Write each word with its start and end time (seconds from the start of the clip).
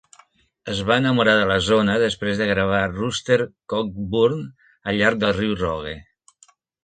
Es 0.71 0.79
va 0.91 0.95
enamorar 1.01 1.35
de 1.39 1.43
la 1.49 1.57
zona 1.65 1.97
després 2.03 2.39
de 2.39 2.47
gravar 2.51 2.79
"Rooster 2.95 3.37
Cogburn" 3.73 4.41
al 4.93 4.99
llarg 5.03 5.21
del 5.25 5.37
riu 5.39 5.53
Rogue. 5.63 5.93